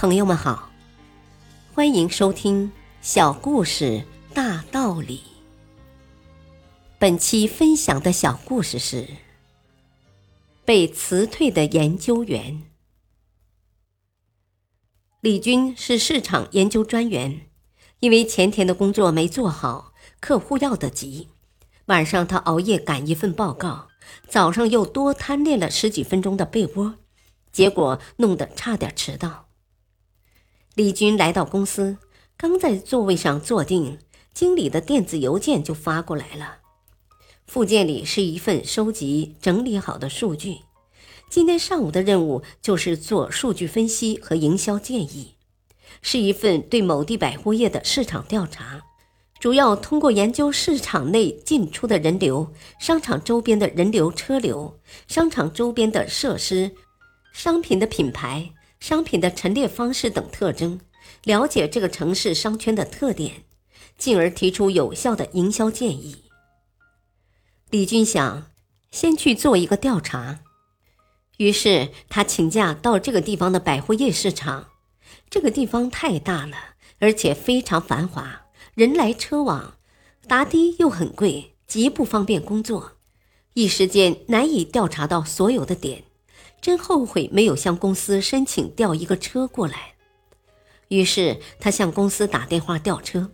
[0.00, 0.70] 朋友们好，
[1.74, 4.02] 欢迎收听小故事
[4.32, 5.20] 大道理。
[6.98, 9.06] 本期分享的小故事是
[10.64, 12.62] 被辞退的研究员。
[15.20, 17.50] 李军是市场研究专员，
[17.98, 21.28] 因为前天的工作没做好，客户要的急，
[21.88, 23.88] 晚上他熬夜赶一份报告，
[24.26, 26.94] 早上又多贪恋了十几分钟的被窝，
[27.52, 29.49] 结果弄得差点迟到。
[30.76, 31.98] 李军来到公司，
[32.36, 33.98] 刚在座位上坐定，
[34.32, 36.58] 经理的电子邮件就发过来了。
[37.44, 40.58] 附件里是一份收集整理好的数据。
[41.28, 45.34] 今天上午的任务就是做数据分析和营销建议，
[46.02, 48.80] 是一份对某地百货业的市场调查，
[49.40, 54.78] 主要通过研究市场内进出的人流、商场周边的人流车流、
[55.08, 56.70] 商场周边的设施、
[57.32, 58.52] 商品的品牌。
[58.80, 60.80] 商品的陈列方式等特征，
[61.24, 63.44] 了解这个城市商圈的特点，
[63.96, 66.24] 进而提出有效的营销建议。
[67.68, 68.50] 李军想
[68.90, 70.40] 先去做一个调查，
[71.36, 74.68] 于是他请假到这个地方的百货业市场。
[75.28, 76.56] 这个地方太大了，
[76.98, 79.76] 而且非常繁华，人来车往，
[80.26, 82.92] 打的又很贵，极不方便工作，
[83.54, 86.04] 一时间难以调查到所有的点。
[86.60, 89.94] 真后悔没有向公司申请调一个车过来，
[90.88, 93.30] 于是他向公司打电话调车，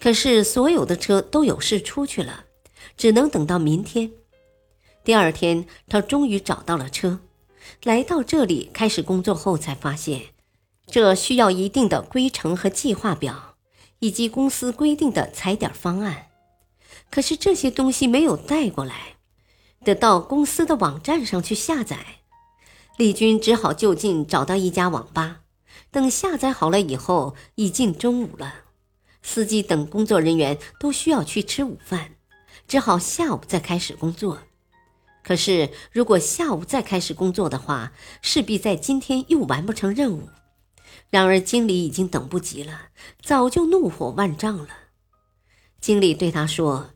[0.00, 2.46] 可是所有的车都有事出去了，
[2.96, 4.12] 只能等到明天。
[5.04, 7.20] 第二天，他终于找到了车，
[7.82, 10.22] 来到这里开始工作后，才发现
[10.86, 13.56] 这需要一定的规程和计划表，
[13.98, 16.28] 以及公司规定的踩点方案。
[17.10, 19.16] 可是这些东西没有带过来，
[19.84, 22.20] 得到公司的网站上去下载。
[22.96, 25.40] 李军只好就近找到一家网吧，
[25.90, 28.54] 等下载好了以后，已近中午了。
[29.20, 32.12] 司机等工作人员都需要去吃午饭，
[32.68, 34.38] 只好下午再开始工作。
[35.24, 37.92] 可是，如果下午再开始工作的话，
[38.22, 40.28] 势必在今天又完不成任务。
[41.10, 42.90] 然而，经理已经等不及了，
[43.20, 44.68] 早就怒火万丈了。
[45.80, 46.90] 经理对他说：“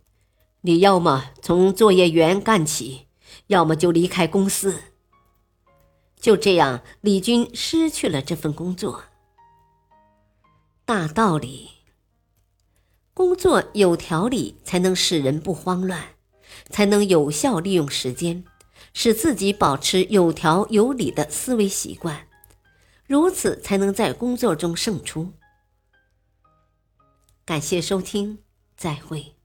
[0.63, 3.07] 你要么从作业员干起，
[3.49, 4.83] 要么就离开公司。”
[6.21, 9.05] 就这样，李军失去了这份工作。
[10.85, 11.71] 大道理，
[13.15, 16.17] 工作有条理，才能使人不慌乱，
[16.71, 18.45] 才能有效利用时间，
[18.93, 22.27] 使自己保持有条有理的思维习惯，
[23.07, 25.33] 如此才能在工作中胜出。
[27.45, 28.39] 感谢收听，
[28.77, 29.38] 再会。